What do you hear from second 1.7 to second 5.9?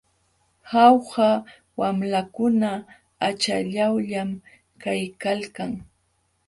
wamlakuna achallawllam kaykalkan.